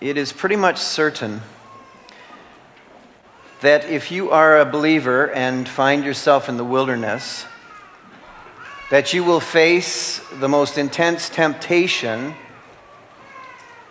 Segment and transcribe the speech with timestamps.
[0.00, 1.40] it is pretty much certain
[3.60, 7.46] that if you are a believer and find yourself in the wilderness,
[8.90, 12.34] that you will face the most intense temptation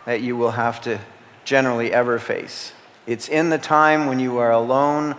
[0.06, 1.00] that you will have to
[1.44, 2.72] generally ever face.
[3.08, 5.16] It's in the time when you are alone,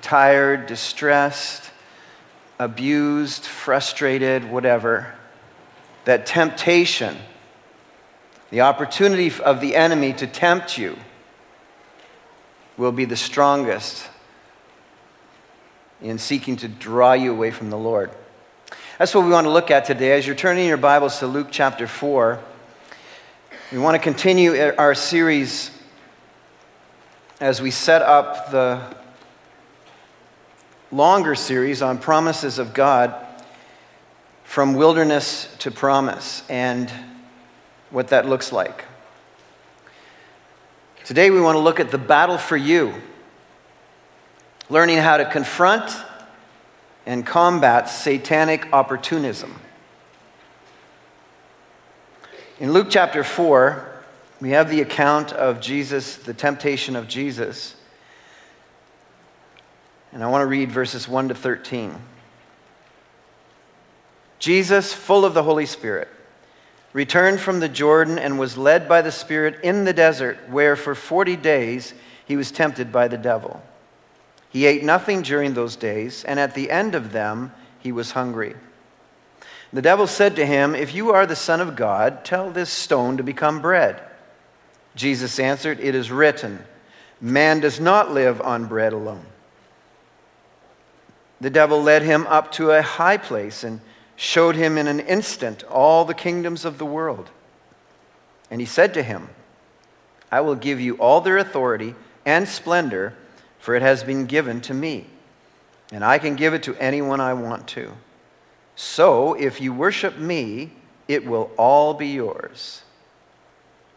[0.00, 1.70] tired, distressed,
[2.58, 5.14] abused, frustrated, whatever,
[6.04, 7.16] that temptation,
[8.52, 10.94] the opportunity of the enemy to tempt you,
[12.76, 14.06] will be the strongest
[16.02, 18.10] in seeking to draw you away from the Lord.
[18.98, 20.12] That's what we want to look at today.
[20.12, 22.40] As you're turning your Bibles to Luke chapter 4,
[23.72, 25.70] we want to continue our series
[27.40, 28.94] as we set up the
[30.90, 33.14] longer series on promises of God
[34.44, 36.92] from wilderness to promise and
[37.92, 38.86] what that looks like.
[41.04, 42.94] Today, we want to look at the battle for you,
[44.68, 45.94] learning how to confront
[47.06, 49.60] and combat satanic opportunism.
[52.58, 53.88] In Luke chapter 4,
[54.40, 57.74] we have the account of Jesus, the temptation of Jesus.
[60.12, 61.94] And I want to read verses 1 to 13.
[64.38, 66.08] Jesus, full of the Holy Spirit,
[66.92, 70.94] returned from the Jordan and was led by the Spirit in the desert, where for
[70.94, 71.94] 40 days
[72.26, 73.62] he was tempted by the devil.
[74.50, 78.54] He ate nothing during those days, and at the end of them he was hungry.
[79.72, 83.16] The devil said to him, If you are the Son of God, tell this stone
[83.16, 84.02] to become bread.
[84.94, 86.62] Jesus answered, It is written,
[87.20, 89.24] Man does not live on bread alone.
[91.40, 93.80] The devil led him up to a high place and
[94.22, 97.28] showed him in an instant all the kingdoms of the world.
[98.52, 99.30] And he said to him,
[100.30, 103.14] I will give you all their authority and splendor,
[103.58, 105.06] for it has been given to me,
[105.90, 107.94] and I can give it to anyone I want to.
[108.76, 110.70] So if you worship me,
[111.08, 112.84] it will all be yours.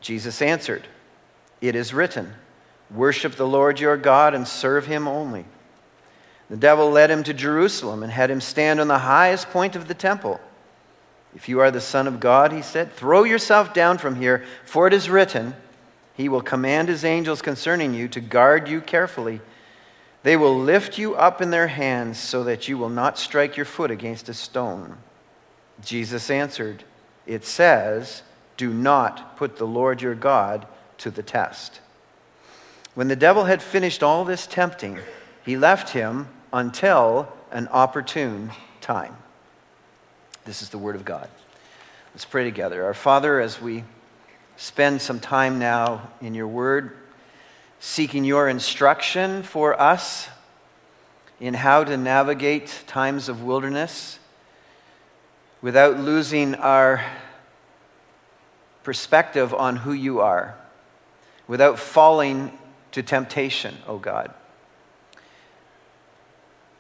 [0.02, 0.88] Jesus answered,
[1.62, 2.34] It is written,
[2.90, 5.46] Worship the Lord your God and serve him only.
[6.50, 9.88] The devil led him to Jerusalem and had him stand on the highest point of
[9.88, 10.40] the temple.
[11.36, 14.88] If you are the Son of God, he said, throw yourself down from here, for
[14.88, 15.56] it is written,
[16.14, 19.42] He will command His angels concerning you to guard you carefully.
[20.24, 23.66] They will lift you up in their hands so that you will not strike your
[23.66, 24.98] foot against a stone.
[25.84, 26.84] Jesus answered,
[27.28, 28.24] It says,
[28.56, 30.66] Do not put the Lord your God
[31.00, 31.82] to the test.
[32.94, 35.00] When the devil had finished all this tempting,
[35.44, 38.52] he left him until an opportune
[38.82, 39.16] time.
[40.46, 41.30] This is the Word of God.
[42.14, 42.86] Let's pray together.
[42.86, 43.84] Our Father, as we
[44.58, 46.96] spend some time now in your Word,
[47.80, 50.30] seeking your instruction for us
[51.40, 54.20] in how to navigate times of wilderness
[55.62, 57.04] without losing our
[58.84, 60.56] perspective on who you are,
[61.48, 62.56] without falling
[62.92, 64.34] to temptation, O oh God.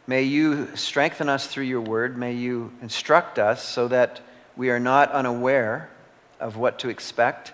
[0.07, 2.17] May you strengthen us through your word.
[2.17, 4.21] May you instruct us so that
[4.55, 5.89] we are not unaware
[6.39, 7.53] of what to expect.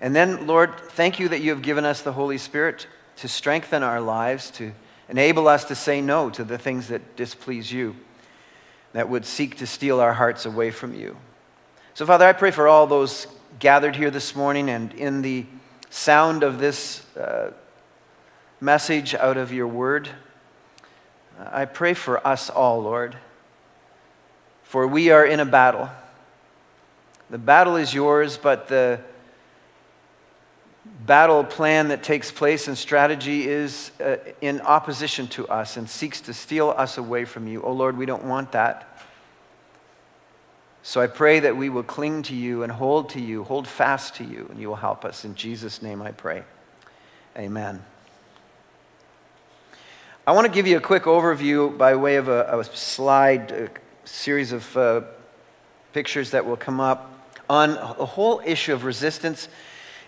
[0.00, 2.86] And then, Lord, thank you that you have given us the Holy Spirit
[3.18, 4.72] to strengthen our lives, to
[5.08, 7.96] enable us to say no to the things that displease you,
[8.92, 11.16] that would seek to steal our hearts away from you.
[11.94, 13.26] So, Father, I pray for all those
[13.58, 15.46] gathered here this morning and in the
[15.88, 17.52] sound of this uh,
[18.60, 20.10] message out of your word.
[21.38, 23.16] I pray for us all, Lord,
[24.62, 25.90] for we are in a battle.
[27.30, 29.00] The battle is yours, but the
[31.04, 36.20] battle plan that takes place and strategy is uh, in opposition to us and seeks
[36.22, 37.62] to steal us away from you.
[37.62, 39.00] Oh Lord, we don't want that.
[40.82, 44.14] So I pray that we will cling to you and hold to you, hold fast
[44.16, 45.24] to you, and you will help us.
[45.24, 46.44] In Jesus' name I pray.
[47.36, 47.84] Amen.
[50.28, 53.70] I want to give you a quick overview by way of a, a slide, a
[54.04, 55.02] series of uh,
[55.92, 59.48] pictures that will come up on the whole issue of resistance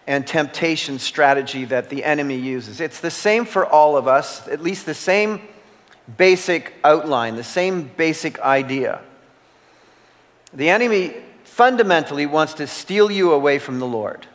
[0.09, 2.81] and temptation strategy that the enemy uses.
[2.81, 5.41] It's the same for all of us, at least the same
[6.17, 9.01] basic outline, the same basic idea.
[10.53, 14.27] The enemy fundamentally wants to steal you away from the Lord,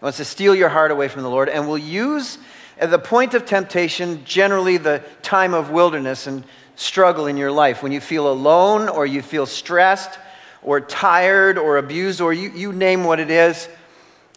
[0.00, 2.38] wants to steal your heart away from the Lord, and will use
[2.78, 6.44] at the point of temptation, generally the time of wilderness and
[6.76, 10.18] struggle in your life, when you feel alone or you feel stressed
[10.62, 13.68] or tired or abused or you, you name what it is,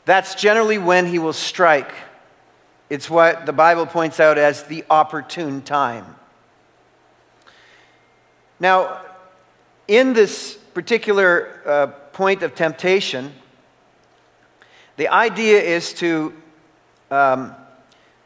[0.06, 1.94] that's generally when he will strike.
[2.90, 6.16] It's what the Bible points out as the opportune time.
[8.60, 9.02] Now,
[9.88, 13.34] in this particular uh, point of temptation,
[14.98, 16.34] the idea is to
[17.12, 17.56] um,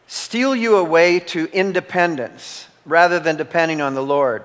[0.07, 4.43] steal you away to independence rather than depending on the Lord.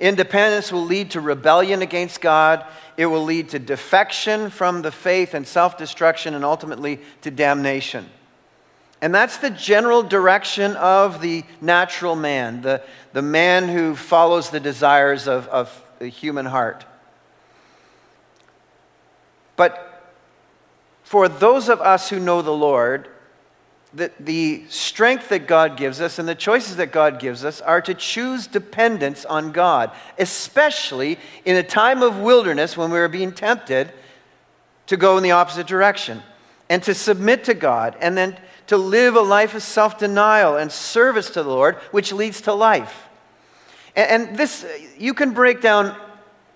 [0.00, 2.66] Independence will lead to rebellion against God.
[2.96, 8.08] It will lead to defection from the faith and self destruction and ultimately to damnation.
[9.00, 12.82] And that's the general direction of the natural man, the,
[13.12, 16.84] the man who follows the desires of, of the human heart.
[19.56, 20.12] But
[21.02, 23.08] for those of us who know the Lord,
[23.94, 27.82] the, the strength that God gives us and the choices that God gives us are
[27.82, 33.32] to choose dependence on God, especially in a time of wilderness when we are being
[33.32, 33.92] tempted
[34.86, 36.22] to go in the opposite direction
[36.70, 40.72] and to submit to God and then to live a life of self denial and
[40.72, 43.08] service to the Lord, which leads to life.
[43.94, 44.64] And, and this,
[44.96, 45.94] you can break down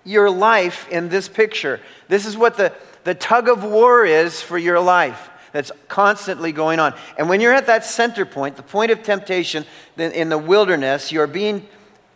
[0.03, 1.79] your life in this picture.
[2.07, 2.73] This is what the,
[3.03, 6.93] the tug of war is for your life that's constantly going on.
[7.17, 9.65] And when you're at that center point, the point of temptation
[9.97, 11.67] in the wilderness, you're being,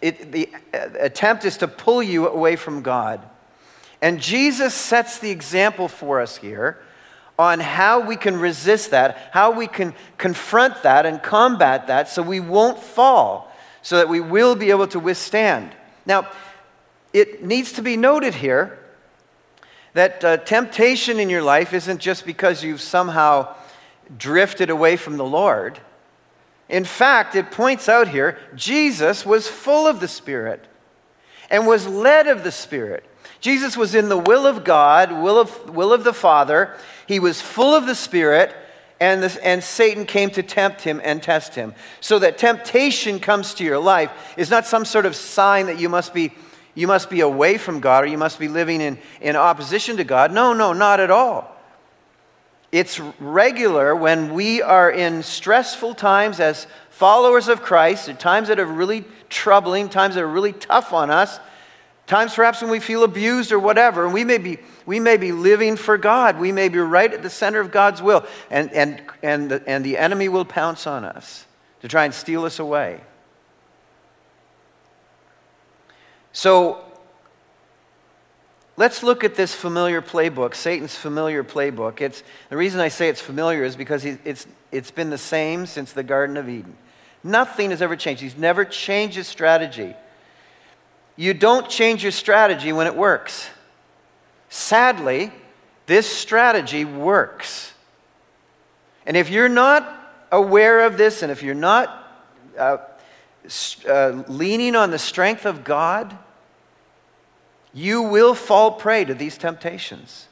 [0.01, 3.21] it, the uh, attempt is to pull you away from God.
[4.01, 6.79] And Jesus sets the example for us here
[7.37, 12.21] on how we can resist that, how we can confront that and combat that so
[12.21, 13.51] we won't fall,
[13.81, 15.71] so that we will be able to withstand.
[16.05, 16.29] Now,
[17.13, 18.77] it needs to be noted here
[19.93, 23.53] that uh, temptation in your life isn't just because you've somehow
[24.17, 25.79] drifted away from the Lord.
[26.69, 30.65] In fact, it points out here Jesus was full of the Spirit
[31.49, 33.03] and was led of the Spirit.
[33.41, 36.75] Jesus was in the will of God, will of, will of the Father.
[37.07, 38.55] He was full of the Spirit,
[38.99, 41.73] and, and Satan came to tempt him and test him.
[41.99, 45.89] So that temptation comes to your life is not some sort of sign that you
[45.89, 46.31] must be
[46.73, 50.03] you must be away from God or you must be living in, in opposition to
[50.03, 50.31] God.
[50.31, 51.55] No, no, not at all.
[52.71, 58.65] It's regular when we are in stressful times as followers of Christ, times that are
[58.65, 61.39] really troubling, times that are really tough on us,
[62.07, 65.33] times perhaps when we feel abused or whatever, and we may be, we may be
[65.33, 66.39] living for God.
[66.39, 69.83] We may be right at the center of God's will, and, and, and, the, and
[69.83, 71.45] the enemy will pounce on us
[71.81, 73.01] to try and steal us away.
[76.33, 76.83] So
[78.77, 82.01] let's look at this familiar playbook, Satan's familiar playbook.
[82.01, 85.93] It's, the reason I say it's familiar is because it's, it's been the same since
[85.93, 86.75] the Garden of Eden.
[87.23, 88.21] Nothing has ever changed.
[88.21, 89.93] He's never changed his strategy.
[91.15, 93.49] You don't change your strategy when it works.
[94.49, 95.31] Sadly,
[95.85, 97.73] this strategy works.
[99.05, 99.97] And if you're not
[100.31, 102.07] aware of this, and if you're not
[102.57, 102.77] uh,
[103.87, 106.17] uh, leaning on the strength of God,
[107.73, 110.27] you will fall prey to these temptations.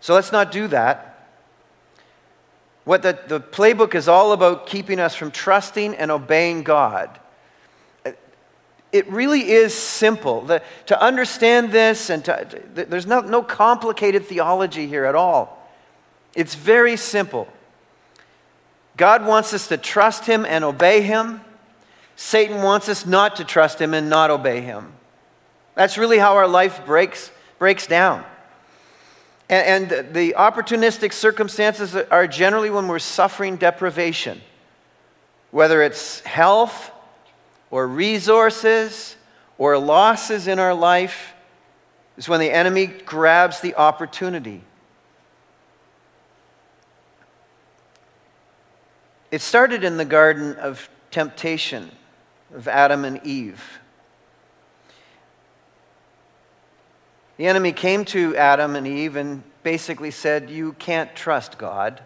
[0.00, 1.28] So let's not do that.
[2.84, 7.20] What the, the playbook is all about keeping us from trusting and obeying God.
[8.90, 10.42] It really is simple.
[10.42, 15.58] The, to understand this, and to, there's no, no complicated theology here at all.
[16.34, 17.48] It's very simple.
[18.96, 21.40] God wants us to trust Him and obey Him.
[22.16, 24.92] Satan wants us not to trust him and not obey him.
[25.74, 28.24] That's really how our life breaks, breaks down.
[29.48, 34.40] And, and the opportunistic circumstances are generally when we're suffering deprivation,
[35.50, 36.90] whether it's health
[37.70, 39.16] or resources
[39.58, 41.34] or losses in our life,
[42.16, 44.62] is when the enemy grabs the opportunity.
[49.30, 51.90] It started in the Garden of Temptation
[52.54, 53.80] of Adam and Eve.
[57.36, 62.02] The enemy came to Adam and Eve and basically said, You can't trust God.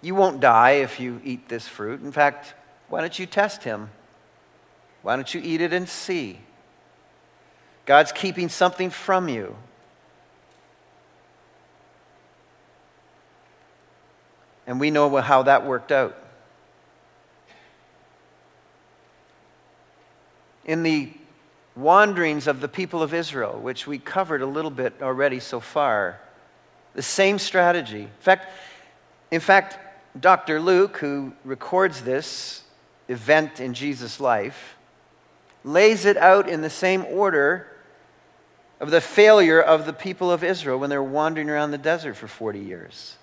[0.00, 2.02] You won't die if you eat this fruit.
[2.02, 2.54] In fact,
[2.88, 3.90] why don't you test him?
[5.02, 6.40] Why don't you eat it and see?
[7.86, 9.56] God's keeping something from you.
[14.66, 16.21] And we know how that worked out.
[20.64, 21.12] In the
[21.74, 26.20] wanderings of the people of Israel, which we covered a little bit already so far,
[26.94, 28.02] the same strategy.
[28.02, 28.46] In fact,
[29.30, 29.78] in fact,
[30.20, 30.60] Dr.
[30.60, 32.64] Luke, who records this
[33.08, 34.76] event in Jesus' life,
[35.64, 37.66] lays it out in the same order
[38.80, 42.26] of the failure of the people of Israel when they're wandering around the desert for
[42.26, 43.16] 40 years.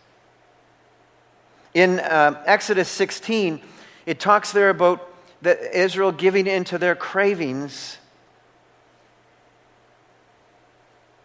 [1.74, 3.62] In uh, Exodus 16,
[4.06, 5.09] it talks there about
[5.42, 7.98] the Israel giving into their cravings.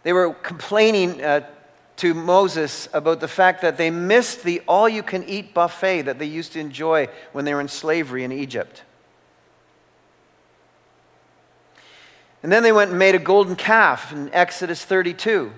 [0.03, 1.47] They were complaining uh,
[1.97, 6.19] to Moses about the fact that they missed the all you can eat buffet that
[6.19, 8.83] they used to enjoy when they were in slavery in Egypt.
[12.43, 15.51] And then they went and made a golden calf in Exodus 32.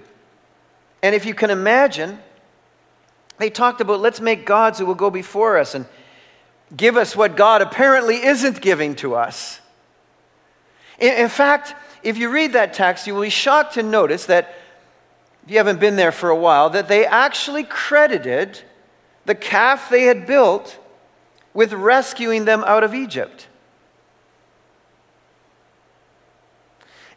[1.03, 2.19] And if you can imagine,
[3.39, 5.85] they talked about let's make gods who will go before us and
[6.75, 9.61] give us what God apparently isn't giving to us.
[10.99, 14.55] In, in fact, if you read that text, you will be shocked to notice that,
[15.45, 18.61] if you haven't been there for a while, that they actually credited
[19.25, 20.77] the calf they had built
[21.53, 23.47] with rescuing them out of Egypt.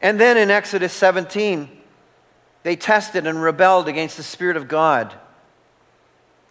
[0.02, 1.68] And then in Exodus 17,
[2.62, 5.14] they tested and rebelled against the Spirit of God.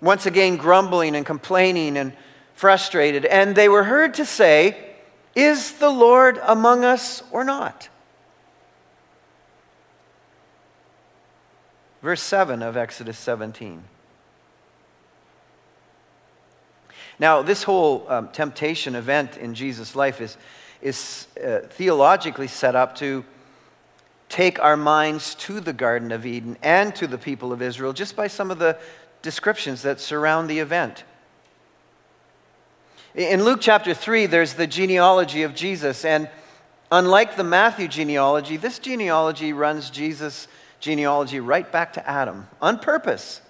[0.02, 2.14] Once again, grumbling and complaining and
[2.60, 3.24] frustrated.
[3.24, 4.76] And they were heard to say,
[5.34, 7.88] Is the Lord among us or not?
[12.02, 13.82] Verse 7 of Exodus 17.
[17.18, 20.36] Now, this whole um, temptation event in Jesus' life is,
[20.82, 23.24] is uh, theologically set up to
[24.28, 28.18] take our minds to the Garden of Eden and to the people of Israel just
[28.18, 28.78] by some of the
[29.22, 31.06] descriptions that surround the event.
[33.16, 36.30] In Luke chapter 3, there's the genealogy of Jesus, and
[36.92, 40.48] unlike the Matthew genealogy, this genealogy runs Jesus'
[40.80, 43.42] genealogy right back to Adam on purpose.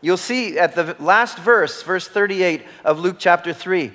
[0.00, 3.92] You'll see at the last verse, verse 38 of Luke chapter 3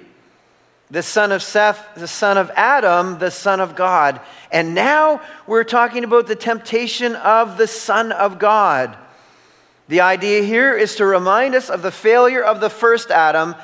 [0.90, 4.20] the son of Seth, the son of Adam, the son of God.
[4.52, 8.98] And now we're talking about the temptation of the Son of God.
[9.88, 13.56] The idea here is to remind us of the failure of the first Adam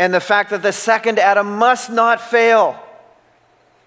[0.00, 2.82] and the fact that the second Adam must not fail.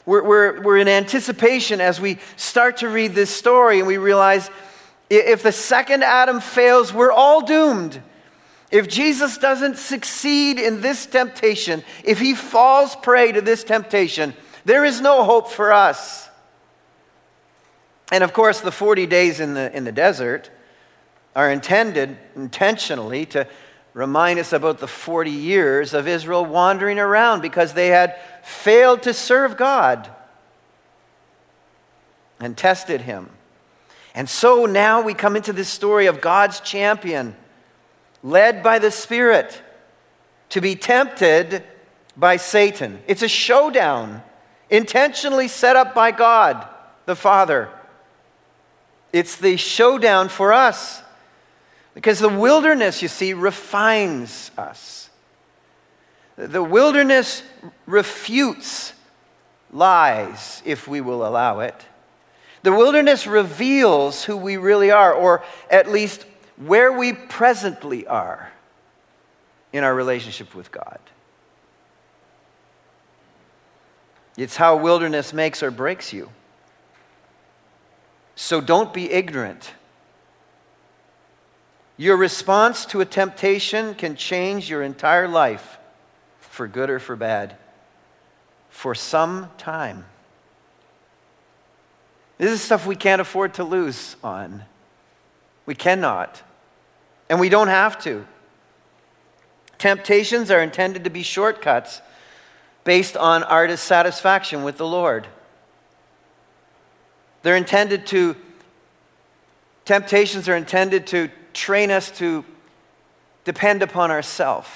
[0.05, 4.51] We're, we're, we're in anticipation as we start to read this story and we realize
[5.09, 7.99] if the second Adam fails, we're all doomed.
[8.69, 14.85] If Jesus doesn't succeed in this temptation, if he falls prey to this temptation, there
[14.85, 16.29] is no hope for us.
[18.11, 20.51] And of course, the 40 days in the, in the desert
[21.35, 23.47] are intended intentionally to
[23.93, 29.13] remind us about the 40 years of Israel wandering around because they had failed to
[29.13, 30.09] serve God
[32.39, 33.29] and tested him.
[34.15, 37.35] And so now we come into this story of God's champion
[38.23, 39.61] led by the Spirit,
[40.49, 41.63] to be tempted
[42.15, 43.01] by Satan.
[43.05, 44.23] It's a showdown
[44.69, 46.65] intentionally set up by God
[47.05, 47.69] the Father.
[49.11, 51.02] It's the showdown for us
[51.93, 55.09] because the wilderness, you see, refines us.
[56.35, 57.43] The wilderness
[57.85, 58.93] refutes
[59.71, 61.75] lies if we will allow it.
[62.63, 66.25] The wilderness reveals who we really are, or at least
[66.57, 68.51] where we presently are
[69.71, 70.99] in our relationship with God.
[74.37, 76.29] It's how wilderness makes or breaks you.
[78.35, 79.73] So don't be ignorant.
[82.03, 85.77] Your response to a temptation can change your entire life
[86.37, 87.55] for good or for bad
[88.69, 90.03] for some time.
[92.37, 94.63] This is stuff we can't afford to lose on.
[95.65, 96.41] We cannot.
[97.29, 98.27] And we don't have to.
[99.77, 102.01] Temptations are intended to be shortcuts
[102.83, 105.25] based on our dissatisfaction with the Lord.
[107.43, 108.35] They're intended to,
[109.85, 112.43] temptations are intended to train us to
[113.43, 114.69] depend upon ourselves,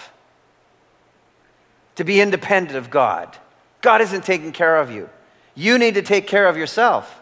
[1.96, 3.38] to be independent of God.
[3.82, 5.10] God isn't taking care of you.
[5.56, 7.20] You need to take care of yourself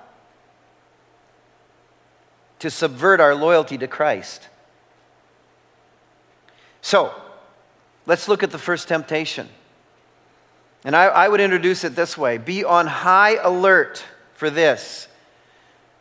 [2.60, 4.50] to subvert our loyalty to Christ.
[6.82, 7.14] So,
[8.06, 9.50] let's look at the first temptation.
[10.84, 15.08] And I, I, would introduce it this way be on high alert for this.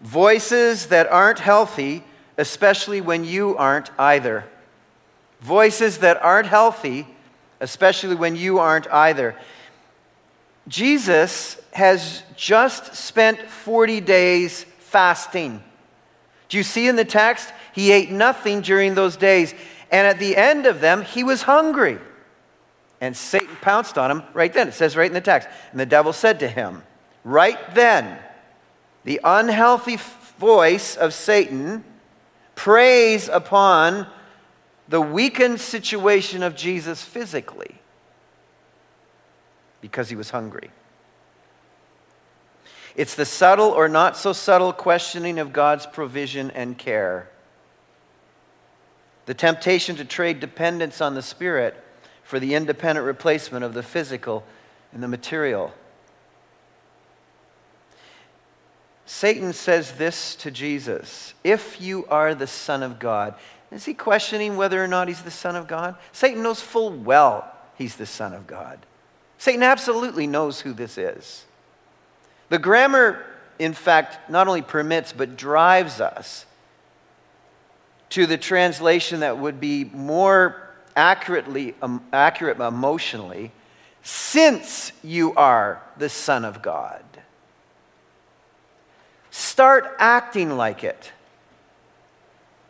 [0.00, 2.04] Voices that aren't healthy,
[2.36, 4.44] especially when you aren't either.
[5.40, 7.06] Voices that aren't healthy,
[7.60, 9.36] especially when you aren't either.
[10.66, 15.62] Jesus has just spent 40 days fasting.
[16.48, 17.52] Do you see in the text?
[17.72, 19.54] He ate nothing during those days.
[19.90, 21.98] And at the end of them, he was hungry.
[23.00, 24.68] And Satan pounced on him right then.
[24.68, 25.48] It says right in the text.
[25.72, 26.82] And the devil said to him,
[27.22, 28.18] Right then,
[29.04, 29.98] The unhealthy
[30.38, 31.84] voice of Satan
[32.64, 34.06] preys upon
[34.88, 37.74] the weakened situation of Jesus physically
[39.82, 40.70] because he was hungry.
[42.96, 47.28] It's the subtle or not so subtle questioning of God's provision and care.
[49.26, 51.74] The temptation to trade dependence on the Spirit
[52.22, 54.42] for the independent replacement of the physical
[54.90, 55.74] and the material.
[59.06, 63.34] Satan says this to Jesus If you are the Son of God,
[63.70, 65.96] is he questioning whether or not he's the Son of God?
[66.12, 68.78] Satan knows full well he's the Son of God.
[69.38, 71.44] Satan absolutely knows who this is.
[72.48, 73.24] The grammar,
[73.58, 76.46] in fact, not only permits but drives us
[78.10, 80.64] to the translation that would be more
[80.96, 83.50] accurately um, accurate emotionally
[84.02, 87.02] since you are the son of god
[89.34, 91.10] start acting like it.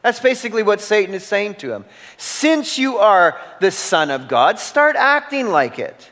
[0.01, 1.85] That's basically what satan is saying to him.
[2.17, 6.11] Since you are the son of god start acting like it.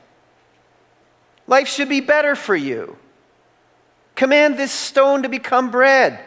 [1.47, 2.99] Life should be better for you.
[4.15, 6.21] Command this stone to become bread.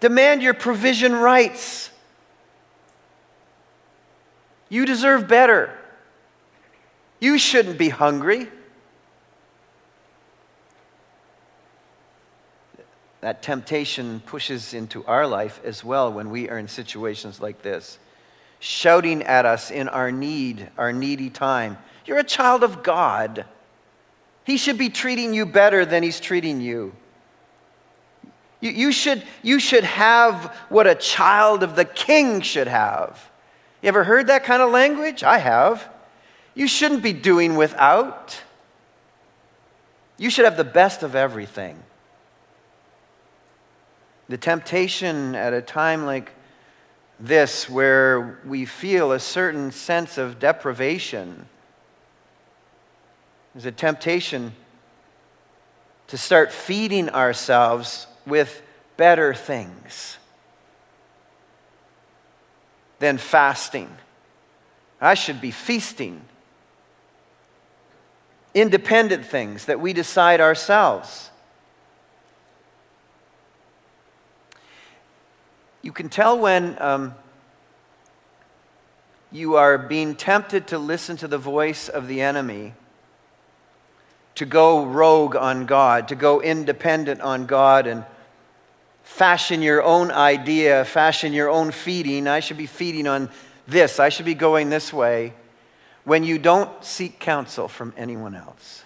[0.00, 1.90] Demand your provision rights.
[4.68, 5.72] You deserve better.
[7.20, 8.48] You shouldn't be hungry.
[13.22, 17.98] That temptation pushes into our life as well when we are in situations like this,
[18.58, 21.78] shouting at us in our need, our needy time.
[22.04, 23.44] You're a child of God.
[24.44, 26.94] He should be treating you better than he's treating you.
[28.60, 33.30] You, you, should, you should have what a child of the king should have.
[33.82, 35.22] You ever heard that kind of language?
[35.22, 35.88] I have.
[36.54, 38.42] You shouldn't be doing without.
[40.18, 41.80] You should have the best of everything.
[44.28, 46.32] The temptation at a time like
[47.18, 51.46] this, where we feel a certain sense of deprivation,
[53.54, 54.52] is a temptation
[56.08, 58.62] to start feeding ourselves with
[58.96, 60.18] better things
[62.98, 63.90] than fasting.
[65.00, 66.22] I should be feasting.
[68.54, 71.31] Independent things that we decide ourselves.
[75.82, 77.14] You can tell when um,
[79.32, 82.74] you are being tempted to listen to the voice of the enemy,
[84.36, 88.04] to go rogue on God, to go independent on God and
[89.02, 92.28] fashion your own idea, fashion your own feeding.
[92.28, 93.28] I should be feeding on
[93.66, 95.32] this, I should be going this way,
[96.04, 98.84] when you don't seek counsel from anyone else.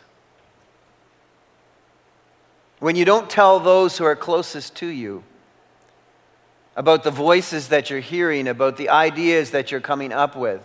[2.78, 5.22] When you don't tell those who are closest to you
[6.76, 10.64] about the voices that you're hearing, about the ideas that you're coming up with,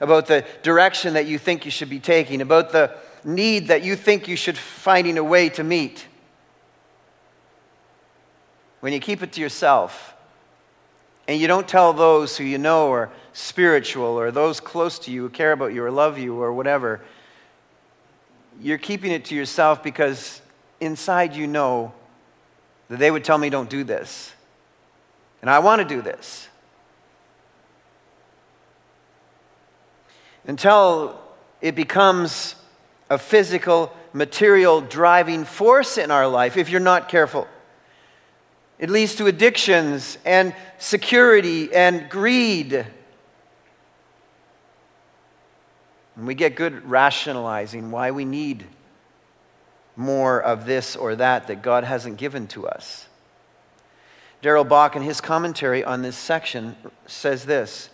[0.00, 3.96] about the direction that you think you should be taking, about the need that you
[3.96, 6.06] think you should finding a way to meet
[8.80, 10.14] when you keep it to yourself
[11.26, 15.22] and you don't tell those who you know are spiritual or those close to you
[15.22, 17.00] who care about you or love you or whatever,
[18.60, 20.40] you're keeping it to yourself because
[20.80, 21.92] inside you know
[22.88, 24.32] that they would tell me, don't do this.
[25.40, 26.48] And I want to do this.
[30.46, 31.20] Until
[31.60, 32.54] it becomes
[33.10, 37.46] a physical, material driving force in our life if you're not careful.
[38.78, 42.86] It leads to addictions and security and greed.
[46.16, 48.64] And we get good rationalizing why we need
[49.96, 53.07] more of this or that that God hasn't given to us.
[54.40, 57.90] Darrell Bock, in his commentary on this section, says this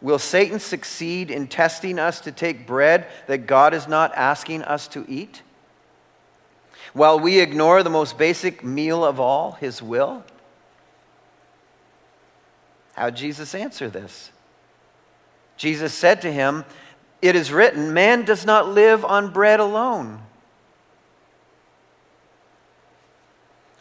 [0.00, 4.88] Will Satan succeed in testing us to take bread that God is not asking us
[4.88, 5.42] to eat?
[6.92, 10.24] while we ignore the most basic meal of all, his will?
[12.94, 14.30] How Jesus answer this?
[15.56, 16.64] Jesus said to him,
[17.22, 20.22] It is written, man does not live on bread alone.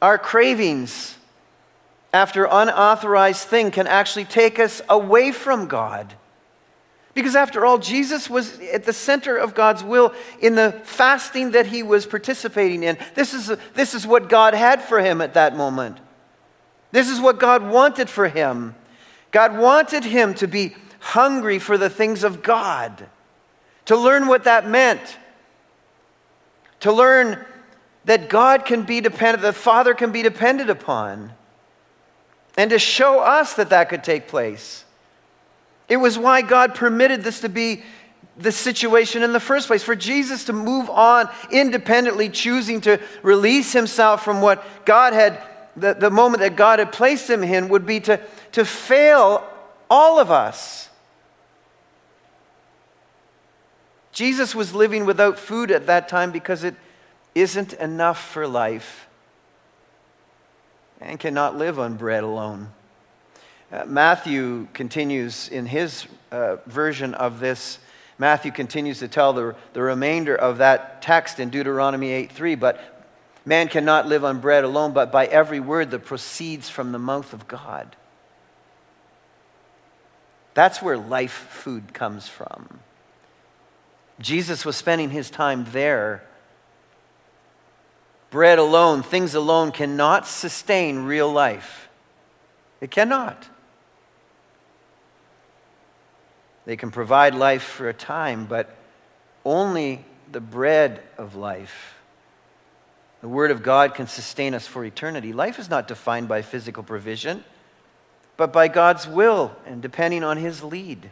[0.01, 1.17] Our cravings
[2.11, 6.15] after unauthorized thing can actually take us away from God.
[7.13, 11.67] Because after all, Jesus was at the center of God's will in the fasting that
[11.67, 12.97] he was participating in.
[13.15, 15.97] This is, this is what God had for him at that moment.
[16.91, 18.75] This is what God wanted for him.
[19.31, 23.07] God wanted him to be hungry for the things of God,
[23.85, 25.17] to learn what that meant,
[26.81, 27.43] to learn
[28.05, 31.33] that God can be dependent, the Father can be depended upon,
[32.57, 34.83] and to show us that that could take place.
[35.87, 37.83] It was why God permitted this to be
[38.37, 43.73] the situation in the first place, for Jesus to move on independently, choosing to release
[43.73, 45.41] himself from what God had,
[45.75, 48.19] the, the moment that God had placed him in, would be to,
[48.53, 49.45] to fail
[49.89, 50.89] all of us.
[54.13, 56.75] Jesus was living without food at that time because it
[57.35, 59.08] isn't enough for life
[61.01, 62.69] and cannot live on bread alone.
[63.71, 67.79] Uh, Matthew continues in his uh, version of this.
[68.17, 72.55] Matthew continues to tell the, the remainder of that text in Deuteronomy 8 3.
[72.55, 72.79] But
[73.45, 77.33] man cannot live on bread alone, but by every word that proceeds from the mouth
[77.33, 77.95] of God.
[80.53, 82.79] That's where life food comes from.
[84.19, 86.23] Jesus was spending his time there
[88.29, 91.89] bread alone, things alone cannot sustain real life.
[92.81, 93.47] It cannot.
[96.65, 98.75] They can provide life for a time, but
[99.43, 101.95] only the bread of life.
[103.21, 105.33] The Word of God can sustain us for eternity.
[105.33, 107.43] Life is not defined by physical provision,
[108.37, 111.09] but by God's will and depending on His lead.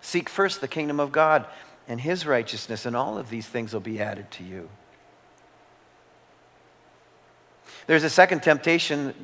[0.00, 1.46] Seek first the kingdom of God
[1.86, 4.68] and His righteousness, and all of these things will be added to you.
[7.86, 9.14] There's a second temptation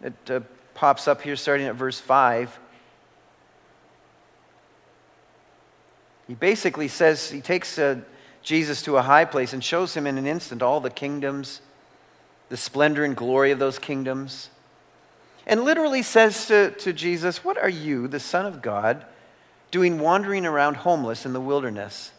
[0.00, 0.40] that uh,
[0.74, 2.58] pops up here starting at verse 5.
[6.28, 8.00] He basically says, he takes uh,
[8.42, 11.60] Jesus to a high place and shows him in an instant all the kingdoms,
[12.48, 14.50] the splendor and glory of those kingdoms.
[15.46, 19.04] And literally says to, to Jesus, What are you, the Son of God,
[19.70, 22.12] doing wandering around homeless in the wilderness?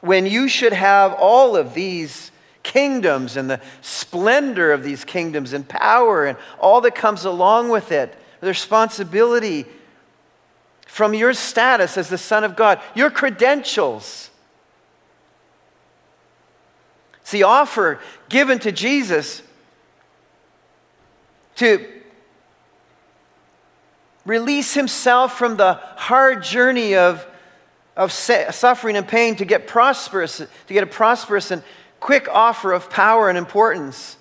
[0.00, 2.30] When you should have all of these
[2.62, 7.92] kingdoms and the splendor of these kingdoms and power and all that comes along with
[7.92, 9.66] it, the responsibility
[10.86, 14.30] from your status as the Son of God, your credentials.
[17.20, 19.42] It's the offer given to Jesus
[21.56, 21.86] to
[24.24, 27.26] release himself from the hard journey of,
[27.96, 31.62] of suffering and pain to get prosperous, to get a prosperous and
[32.00, 34.16] quick offer of power and importance.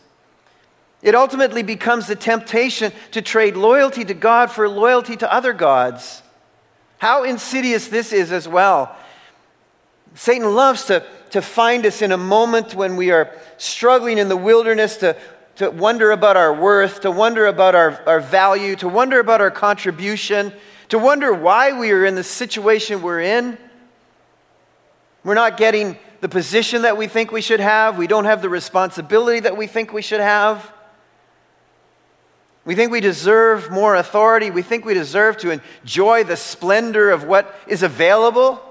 [1.01, 6.21] It ultimately becomes the temptation to trade loyalty to God for loyalty to other gods.
[6.97, 8.95] How insidious this is as well.
[10.13, 14.35] Satan loves to, to find us in a moment when we are struggling in the
[14.35, 15.15] wilderness to,
[15.55, 19.51] to wonder about our worth, to wonder about our, our value, to wonder about our
[19.51, 20.51] contribution,
[20.89, 23.57] to wonder why we are in the situation we're in.
[25.23, 27.97] We're not getting the position that we think we should have.
[27.97, 30.71] We don't have the responsibility that we think we should have.
[32.65, 34.51] We think we deserve more authority.
[34.51, 38.61] We think we deserve to enjoy the splendor of what is available.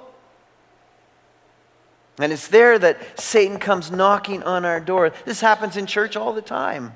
[2.18, 5.12] And it's there that Satan comes knocking on our door.
[5.24, 6.94] This happens in church all the time.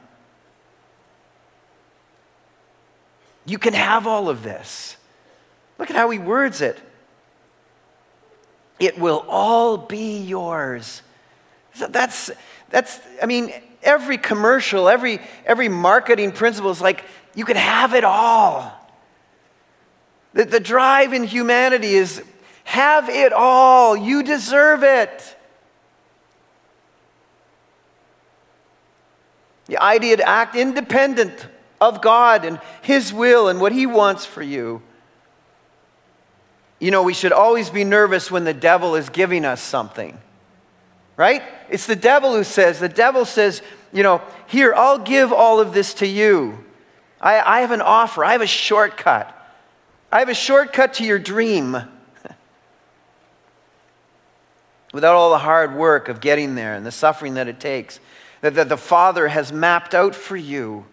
[3.46, 4.96] You can have all of this.
[5.78, 6.78] Look at how he words it.
[8.82, 11.02] It will all be yours.
[11.74, 12.32] So that's,
[12.68, 17.04] that's, I mean, every commercial, every, every marketing principle is like,
[17.36, 18.72] you can have it all.
[20.32, 22.24] The, the drive in humanity is
[22.64, 23.96] have it all.
[23.96, 25.36] You deserve it.
[29.66, 31.46] The idea to act independent
[31.80, 34.82] of God and His will and what He wants for you.
[36.82, 40.18] You know, we should always be nervous when the devil is giving us something,
[41.16, 41.40] right?
[41.70, 45.74] It's the devil who says, the devil says, you know, here, I'll give all of
[45.74, 46.58] this to you.
[47.20, 49.32] I, I have an offer, I have a shortcut.
[50.10, 51.72] I have a shortcut to your dream.
[54.92, 58.00] Without all the hard work of getting there and the suffering that it takes,
[58.40, 60.84] that, that the Father has mapped out for you.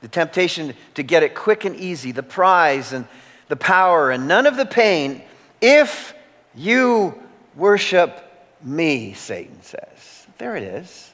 [0.00, 3.06] The temptation to get it quick and easy, the prize and
[3.48, 5.22] the power and none of the pain
[5.60, 6.14] if
[6.54, 7.20] you
[7.54, 8.22] worship
[8.62, 10.26] me, Satan says.
[10.38, 11.12] There it is.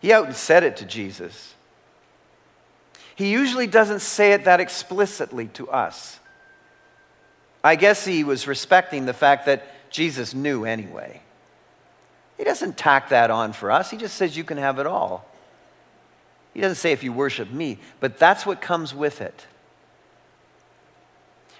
[0.00, 1.54] He out and said it to Jesus.
[3.16, 6.18] He usually doesn't say it that explicitly to us.
[7.62, 11.22] I guess he was respecting the fact that Jesus knew anyway.
[12.36, 13.90] He doesn't tack that on for us.
[13.90, 15.24] He just says, You can have it all.
[16.52, 19.46] He doesn't say, If you worship me, but that's what comes with it.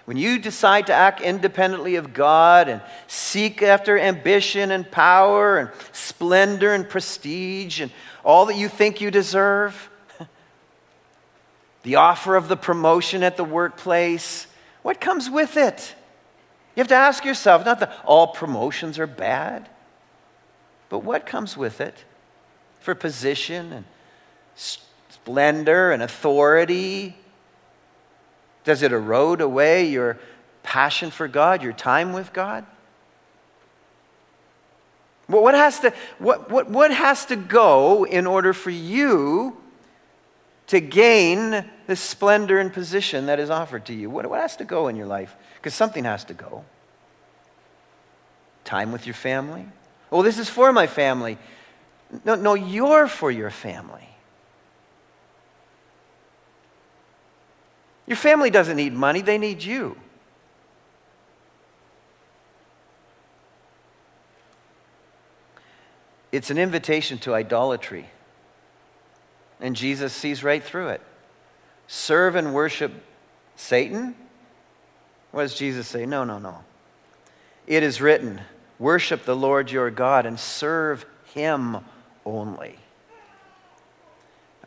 [0.05, 5.69] When you decide to act independently of God and seek after ambition and power and
[5.91, 7.91] splendor and prestige and
[8.23, 9.89] all that you think you deserve,
[11.81, 14.45] the offer of the promotion at the workplace,
[14.83, 15.95] what comes with it?
[16.75, 19.69] You have to ask yourself not that all promotions are bad,
[20.89, 22.05] but what comes with it
[22.79, 23.85] for position and
[24.55, 27.17] splendor and authority
[28.65, 30.17] does it erode away your
[30.63, 32.65] passion for God, your time with God?
[35.27, 39.57] What, has to, what, what, what has to go in order for you
[40.67, 44.09] to gain the splendor and position that is offered to you?
[44.09, 45.35] What, what has to go in your life?
[45.55, 46.63] Because something has to go.
[48.65, 49.65] Time with your family?
[50.11, 51.37] Oh, this is for my family.
[52.23, 54.07] No, no, you're for your family.
[58.07, 59.97] Your family doesn't need money, they need you.
[66.31, 68.09] It's an invitation to idolatry.
[69.61, 71.01] And Jesus sees right through it.
[71.87, 72.91] Serve and worship
[73.55, 74.15] Satan?
[75.31, 76.05] What does Jesus say?
[76.05, 76.63] No, no, no.
[77.67, 78.41] It is written,
[78.79, 81.77] worship the Lord your God and serve him
[82.25, 82.79] only.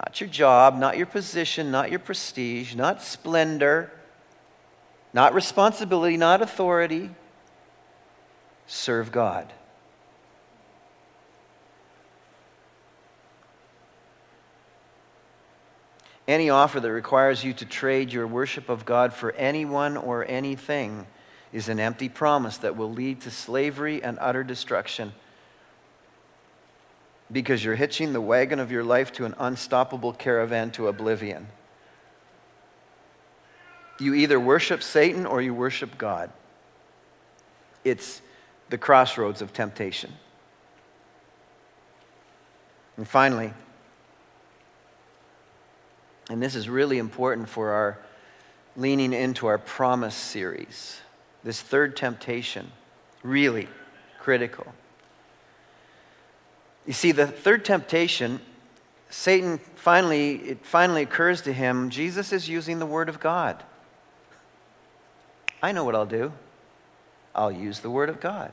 [0.09, 3.92] Not your job, not your position, not your prestige, not splendor,
[5.12, 7.11] not responsibility, not authority.
[8.66, 9.53] Serve God.
[16.27, 21.07] Any offer that requires you to trade your worship of God for anyone or anything
[21.53, 25.12] is an empty promise that will lead to slavery and utter destruction
[27.31, 31.47] because you're hitching the wagon of your life to an unstoppable caravan to oblivion.
[34.01, 36.31] You either worship Satan or you worship God.
[37.85, 38.23] It's
[38.71, 40.12] the crossroads of temptation.
[42.97, 43.53] And finally,
[46.31, 47.99] and this is really important for our
[48.77, 51.01] leaning into our promise series,
[51.43, 52.71] this third temptation,
[53.23, 53.69] really
[54.19, 54.67] critical.
[56.88, 58.40] You see, the third temptation,
[59.11, 63.62] Satan finally, it finally occurs to him Jesus is using the Word of God.
[65.62, 66.33] I know what I'll do.
[67.35, 68.53] I'll use the Word of God.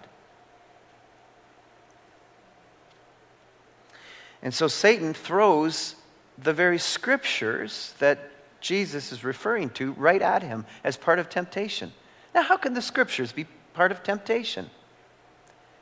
[4.41, 5.95] And so Satan throws
[6.37, 11.93] the very scriptures that Jesus is referring to right at him as part of temptation.
[12.33, 14.69] Now, how can the scriptures be part of temptation?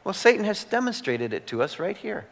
[0.04, 2.28] Well, Satan has demonstrated it to us right here.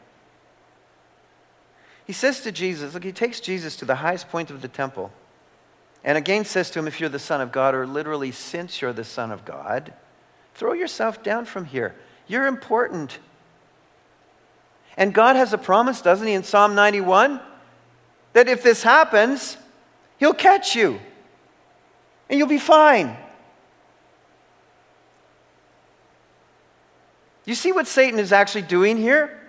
[2.06, 5.12] He says to Jesus, look, he takes Jesus to the highest point of the temple
[6.04, 8.94] and again says to him, If you're the Son of God, or literally, since you're
[8.94, 9.94] the Son of God,
[10.56, 11.96] throw yourself down from here.
[12.28, 13.20] You're important.
[14.98, 17.40] And God has a promise, doesn't He, in Psalm 91?
[18.34, 19.58] That if this happens,
[20.18, 21.00] He'll catch you
[22.30, 23.16] and you'll be fine.
[27.46, 29.41] You see what Satan is actually doing here?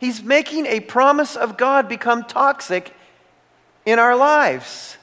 [0.00, 2.94] He's making a promise of God become toxic
[3.84, 4.96] in our lives.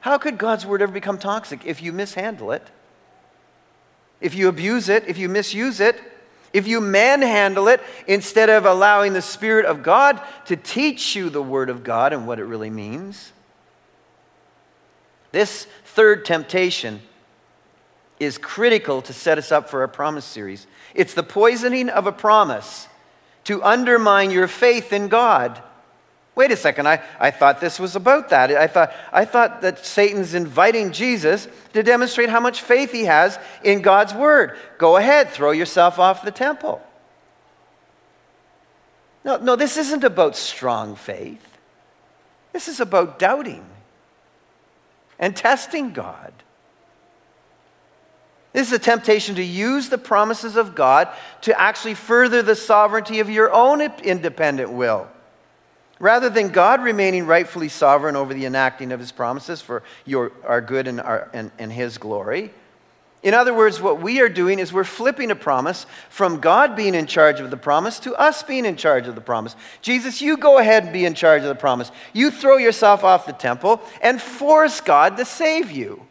[0.00, 2.66] How could God's word ever become toxic if you mishandle it?
[4.22, 6.00] If you abuse it, if you misuse it,
[6.54, 11.42] if you manhandle it instead of allowing the Spirit of God to teach you the
[11.42, 13.32] Word of God and what it really means.
[15.30, 17.02] This third temptation
[18.20, 20.66] is critical to set us up for our promise series.
[20.94, 22.88] It's the poisoning of a promise
[23.44, 25.62] to undermine your faith in God.
[26.34, 28.52] Wait a second, I, I thought this was about that.
[28.52, 33.38] I thought, I thought that Satan's inviting Jesus to demonstrate how much faith he has
[33.64, 34.56] in God's word.
[34.78, 36.80] Go ahead, throw yourself off the temple.
[39.24, 41.58] No, no, this isn't about strong faith.
[42.52, 43.66] This is about doubting
[45.18, 46.32] and testing God.
[48.58, 51.06] This is a temptation to use the promises of God
[51.42, 55.06] to actually further the sovereignty of your own independent will.
[56.00, 60.60] Rather than God remaining rightfully sovereign over the enacting of his promises for your, our
[60.60, 62.50] good and, our, and, and his glory.
[63.22, 66.96] In other words, what we are doing is we're flipping a promise from God being
[66.96, 69.54] in charge of the promise to us being in charge of the promise.
[69.82, 71.92] Jesus, you go ahead and be in charge of the promise.
[72.12, 76.07] You throw yourself off the temple and force God to save you.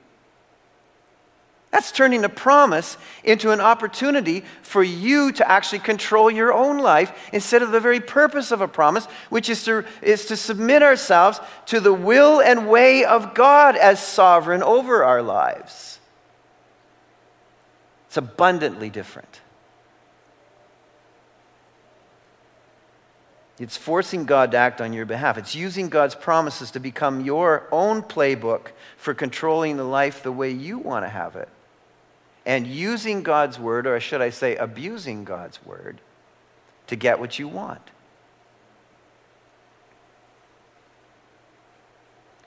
[1.71, 7.29] That's turning a promise into an opportunity for you to actually control your own life
[7.33, 11.41] instead of the very purpose of a promise, which is to, is to submit ourselves
[11.67, 15.99] to the will and way of God as sovereign over our lives.
[18.07, 19.41] It's abundantly different.
[23.59, 25.37] It's forcing God to act on your behalf.
[25.37, 30.51] It's using God's promises to become your own playbook for controlling the life the way
[30.51, 31.49] you want to have it.
[32.47, 35.99] And using God's word, or should I say, abusing God's word,
[36.87, 37.81] to get what you want.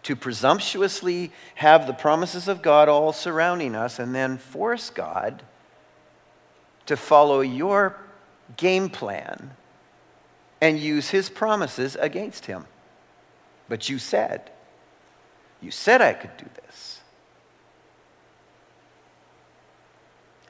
[0.05, 5.43] To presumptuously have the promises of God all surrounding us and then force God
[6.87, 7.95] to follow your
[8.57, 9.51] game plan
[10.63, 12.65] and use his promises against him.
[13.69, 14.51] But you said,
[15.61, 16.90] you said I could do this.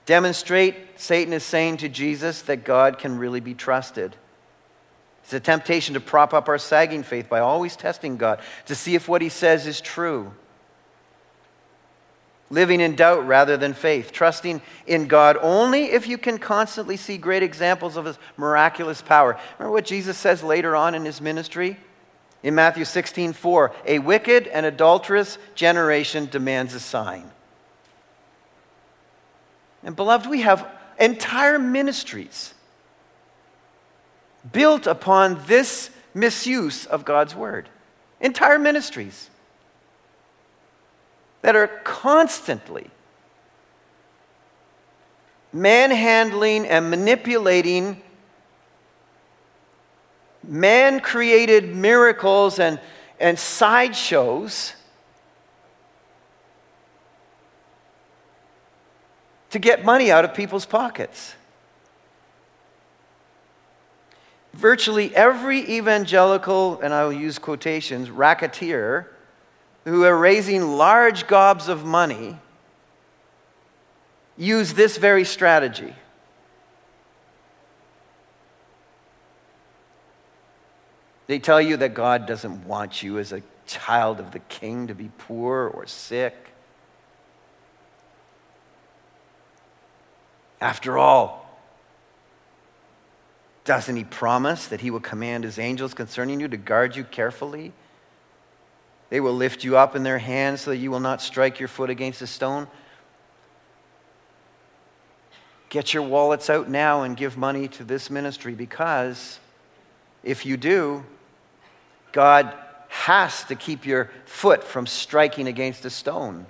[0.07, 4.17] Demonstrate, Satan is saying to Jesus, that God can really be trusted.
[5.23, 8.95] It's a temptation to prop up our sagging faith by always testing God to see
[8.95, 10.33] if what he says is true
[12.51, 17.17] living in doubt rather than faith, trusting in God only if you can constantly see
[17.17, 19.39] great examples of his miraculous power.
[19.59, 21.79] Remember what Jesus says later on in his ministry?
[22.43, 27.31] In Matthew 16, 4, a wicked and adulterous generation demands a sign.
[29.83, 30.67] And beloved, we have
[30.99, 32.55] entire ministries
[34.53, 37.69] built upon this misuse of God's word.
[38.21, 39.31] Entire ministries
[41.43, 42.91] that are constantly
[45.53, 48.01] manhandling and manipulating
[50.47, 52.79] man created miracles and,
[53.19, 54.75] and sideshows
[59.51, 61.35] to get money out of people's pockets.
[64.53, 69.11] Virtually every evangelical, and I will use quotations, racketeer
[69.85, 72.37] who are raising large gobs of money
[74.37, 75.95] use this very strategy.
[81.27, 84.95] They tell you that God doesn't want you as a child of the king to
[84.95, 86.50] be poor or sick.
[90.61, 91.47] After all,
[93.65, 97.73] doesn't he promise that he will command his angels concerning you to guard you carefully
[99.11, 101.69] they will lift you up in their hands so that you will not strike your
[101.69, 102.69] foot against a stone.
[105.69, 109.39] Get your wallets out now and give money to this ministry because
[110.23, 111.05] if you do,
[112.13, 112.55] God
[112.89, 116.47] has to keep your foot from striking against a stone.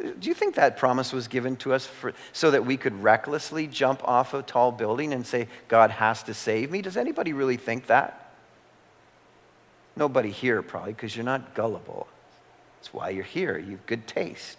[0.00, 3.66] Do you think that promise was given to us for, so that we could recklessly
[3.66, 6.82] jump off a tall building and say, God has to save me?
[6.82, 8.32] Does anybody really think that?
[9.96, 12.08] Nobody here, probably, because you're not gullible.
[12.78, 13.56] That's why you're here.
[13.56, 14.58] You've good taste.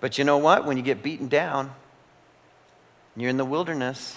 [0.00, 0.64] But you know what?
[0.64, 1.72] When you get beaten down,
[3.16, 4.16] you're in the wilderness,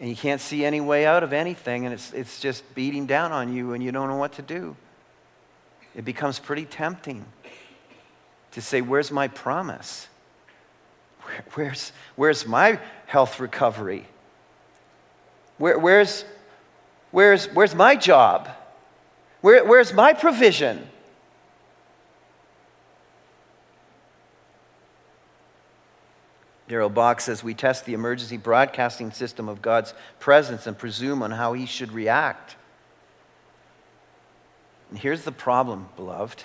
[0.00, 3.32] and you can't see any way out of anything, and it's, it's just beating down
[3.32, 4.76] on you, and you don't know what to do.
[5.94, 7.24] It becomes pretty tempting
[8.52, 10.08] to say, Where's my promise?
[11.22, 14.06] Where, where's, where's my health recovery?
[15.58, 16.24] Where, where's,
[17.10, 18.48] where's, where's my job?
[19.40, 20.88] Where, where's my provision?
[26.68, 31.30] Darrell Bock says we test the emergency broadcasting system of God's presence and presume on
[31.30, 32.56] how he should react.
[34.92, 36.44] And here's the problem, beloved.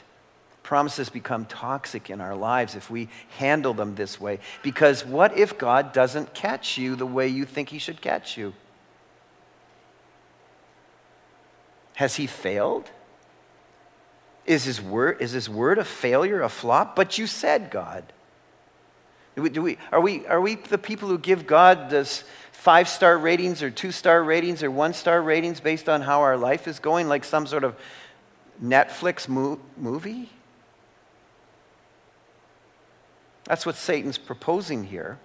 [0.63, 4.39] Promises become toxic in our lives if we handle them this way.
[4.63, 8.53] Because what if God doesn't catch you the way you think he should catch you?
[11.95, 12.89] Has he failed?
[14.45, 16.95] Is his word, is his word a failure, a flop?
[16.95, 18.13] But you said, God.
[19.35, 22.87] Do we, do we, are, we, are we the people who give God this five
[22.87, 26.65] star ratings or two star ratings or one star ratings based on how our life
[26.65, 27.75] is going, like some sort of
[28.63, 30.29] Netflix mo- movie?
[33.45, 35.17] That's what Satan's proposing here.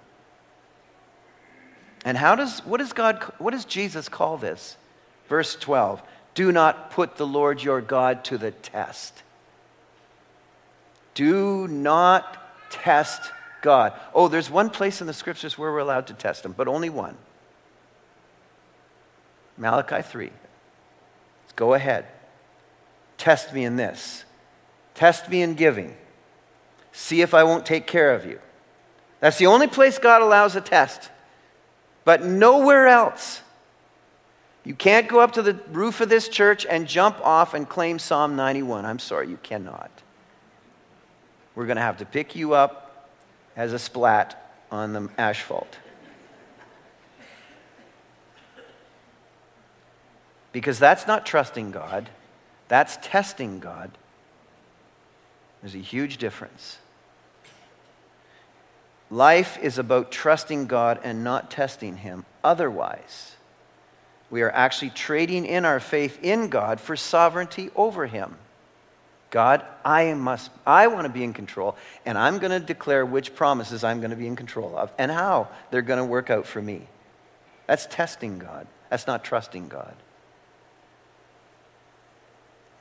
[2.05, 4.76] And how does, what does God, what does Jesus call this?
[5.28, 6.03] Verse 12.
[6.35, 9.22] Do not put the Lord your God to the test.
[11.14, 13.93] Do not test God.
[14.14, 16.91] Oh, there's one place in the scriptures where we're allowed to test him, but only
[16.91, 17.16] one.
[19.59, 20.26] Malachi 3.
[20.26, 22.07] Let's go ahead.
[23.23, 24.25] Test me in this.
[24.95, 25.97] Test me in giving.
[26.91, 28.41] See if I won't take care of you.
[29.20, 31.09] That's the only place God allows a test,
[32.05, 33.41] but nowhere else.
[34.64, 38.01] You can't go up to the roof of this church and jump off and claim
[38.01, 38.85] Psalm 91.
[38.85, 39.91] I'm sorry, you cannot.
[41.55, 43.09] We're going to have to pick you up
[43.57, 45.79] as a splat on the asphalt.
[50.51, 52.11] Because that's not trusting God,
[52.73, 53.91] that's testing God.
[55.61, 56.79] There's a huge difference.
[59.11, 62.25] Life is about trusting God and not testing Him.
[62.43, 63.37] Otherwise,
[64.31, 68.37] we are actually trading in our faith in God for sovereignty over Him.
[69.29, 73.35] God, I must I want to be in control and I'm going to declare which
[73.35, 76.47] promises I'm going to be in control of and how they're going to work out
[76.47, 76.89] for me.
[77.66, 78.66] That's testing God.
[78.89, 79.95] That's not trusting God.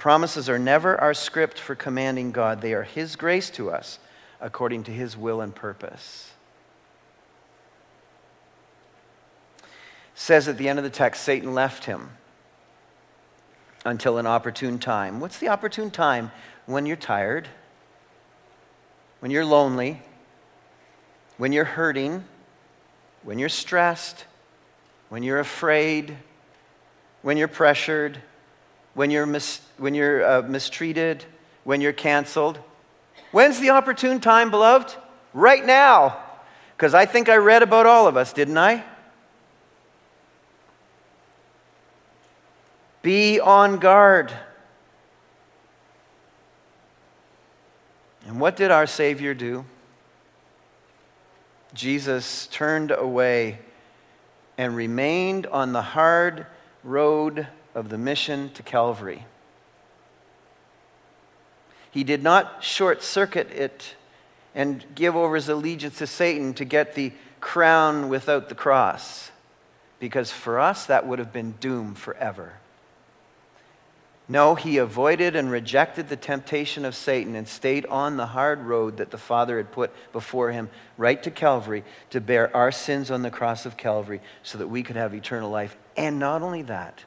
[0.02, 2.62] Promises are never our script for commanding God.
[2.62, 4.00] They are his grace to us
[4.40, 6.32] according to his will and purpose.
[10.16, 12.10] Says at the end of the text Satan left him
[13.86, 15.20] until an opportune time.
[15.20, 16.32] What's the opportune time?
[16.66, 17.48] When you're tired,
[19.20, 20.02] when you're lonely,
[21.38, 22.26] when you're hurting,
[23.22, 24.26] when you're stressed,
[25.10, 26.18] when you're afraid,
[27.22, 28.20] when you're pressured,
[28.94, 31.26] when you're, mis- when you're uh, mistreated,
[31.64, 32.60] when you're canceled.
[33.32, 34.96] When's the opportune time, beloved?
[35.34, 36.22] Right now.
[36.76, 38.84] Because I think I read about all of us, didn't I?
[43.02, 44.34] Be on guard.
[48.28, 49.66] And what did our Savior do?
[51.74, 53.60] Jesus turned away
[54.58, 56.46] and remained on the hard
[56.84, 59.26] road of the mission to Calvary.
[61.92, 63.96] He did not short circuit it
[64.56, 69.32] and give over his allegiance to Satan to get the crown without the cross,
[70.00, 72.54] because for us that would have been doom forever.
[74.30, 78.98] No, he avoided and rejected the temptation of Satan and stayed on the hard road
[78.98, 83.24] that the Father had put before him, right to Calvary, to bear our sins on
[83.24, 85.76] the cross of Calvary so that we could have eternal life.
[85.98, 87.04] And not only that,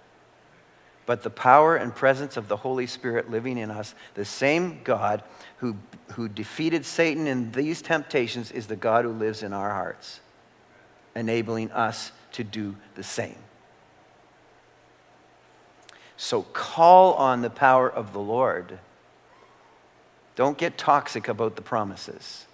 [1.07, 5.22] but the power and presence of the Holy Spirit living in us, the same God
[5.59, 5.76] who,
[6.12, 10.20] who defeated Satan in these temptations is the God who lives in our hearts,
[11.14, 13.36] enabling us to do the same.
[16.16, 18.78] So call on the power of the Lord.
[20.36, 22.46] Don't get toxic about the promises.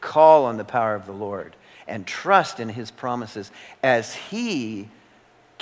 [0.00, 3.50] Call on the power of the Lord and trust in his promises
[3.82, 4.88] as he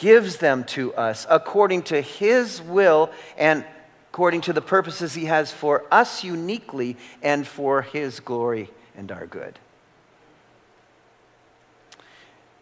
[0.03, 3.65] gives them to us according to his will and
[4.11, 9.29] according to the purposes he has for us uniquely and for his glory and our
[9.29, 9.61] good.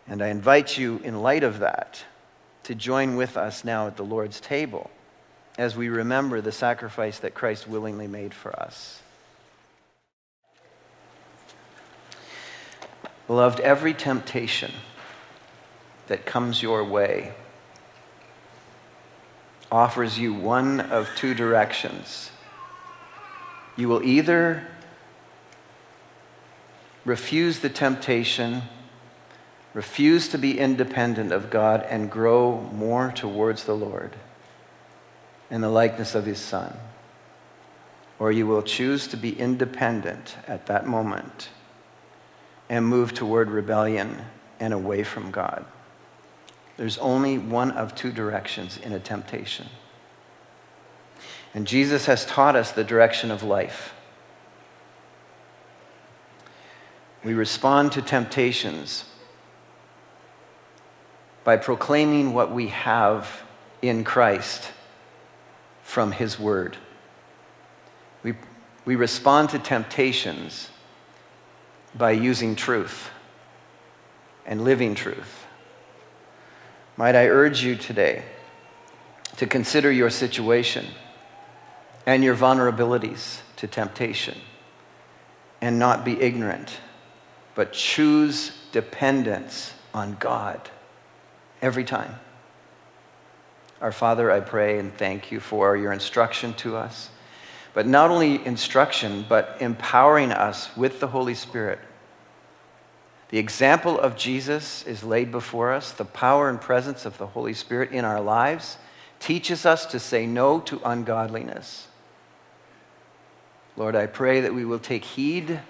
[0.06, 2.04] And I invite you, in light of that,
[2.64, 4.90] to join with us now at the Lord's table
[5.56, 9.00] as we remember the sacrifice that Christ willingly made for us.
[13.26, 14.72] Beloved, every temptation
[16.10, 17.32] that comes your way
[19.70, 22.32] offers you one of two directions.
[23.76, 24.66] You will either
[27.04, 28.62] refuse the temptation
[29.72, 34.16] refuse to be independent of God and grow more towards the Lord
[35.48, 36.76] in the likeness of His Son.
[38.18, 41.50] Or you will choose to be independent at that moment
[42.68, 44.24] and move toward rebellion
[44.58, 45.64] and away from God.
[46.80, 49.66] There's only one of two directions in a temptation.
[51.52, 53.92] And Jesus has taught us the direction of life.
[57.22, 59.04] We respond to temptations
[61.44, 63.42] by proclaiming what we have
[63.82, 64.72] in Christ
[65.82, 66.78] from His Word.
[68.22, 68.36] We,
[68.86, 70.70] we respond to temptations
[71.94, 73.10] by using truth
[74.46, 75.39] and living truth.
[77.00, 78.24] Might I urge you today
[79.38, 80.84] to consider your situation
[82.04, 84.36] and your vulnerabilities to temptation
[85.62, 86.76] and not be ignorant,
[87.54, 90.68] but choose dependence on God
[91.62, 92.16] every time.
[93.80, 97.08] Our Father, I pray and thank you for your instruction to us,
[97.72, 101.78] but not only instruction, but empowering us with the Holy Spirit.
[103.30, 105.92] The example of Jesus is laid before us.
[105.92, 108.76] The power and presence of the Holy Spirit in our lives
[109.20, 111.86] teaches us to say no to ungodliness.
[113.76, 115.60] Lord, I pray that we will take heed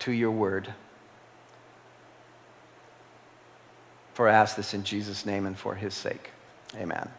[0.00, 0.72] to your word.
[4.14, 6.30] For I ask this in Jesus' name and for his sake.
[6.74, 7.10] Amen.